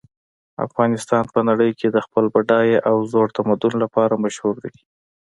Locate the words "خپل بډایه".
2.05-2.79